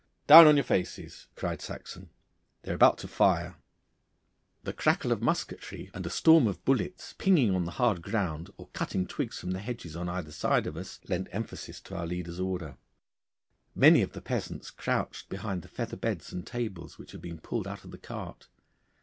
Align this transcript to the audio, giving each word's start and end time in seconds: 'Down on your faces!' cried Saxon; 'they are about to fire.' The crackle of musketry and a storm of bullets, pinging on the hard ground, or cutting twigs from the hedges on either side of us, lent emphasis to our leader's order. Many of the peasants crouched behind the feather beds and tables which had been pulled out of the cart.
'Down 0.25 0.47
on 0.47 0.57
your 0.57 0.63
faces!' 0.63 1.27
cried 1.35 1.61
Saxon; 1.61 2.09
'they 2.63 2.71
are 2.71 2.73
about 2.73 2.97
to 2.97 3.07
fire.' 3.07 3.57
The 4.63 4.73
crackle 4.73 5.11
of 5.11 5.21
musketry 5.21 5.91
and 5.93 6.03
a 6.07 6.09
storm 6.09 6.47
of 6.47 6.65
bullets, 6.65 7.13
pinging 7.19 7.53
on 7.53 7.65
the 7.65 7.73
hard 7.77 8.01
ground, 8.01 8.49
or 8.57 8.69
cutting 8.69 9.05
twigs 9.05 9.37
from 9.37 9.51
the 9.51 9.59
hedges 9.59 9.95
on 9.95 10.09
either 10.09 10.31
side 10.31 10.65
of 10.65 10.75
us, 10.75 10.99
lent 11.07 11.27
emphasis 11.31 11.79
to 11.81 11.95
our 11.95 12.07
leader's 12.07 12.39
order. 12.39 12.77
Many 13.75 14.01
of 14.01 14.13
the 14.13 14.21
peasants 14.23 14.71
crouched 14.71 15.29
behind 15.29 15.61
the 15.61 15.67
feather 15.67 15.97
beds 15.97 16.33
and 16.33 16.47
tables 16.47 16.97
which 16.97 17.11
had 17.11 17.21
been 17.21 17.37
pulled 17.37 17.67
out 17.67 17.83
of 17.85 17.91
the 17.91 17.99
cart. 17.99 18.47